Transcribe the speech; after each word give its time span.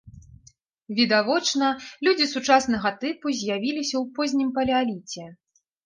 Відавочна, 0.99 1.67
людзі 2.09 2.25
сучаснага 2.33 2.89
тыпу 3.05 3.27
з'явіліся 3.43 3.93
ў 3.93 4.03
познім 4.19 4.49
палеаліце. 4.61 5.33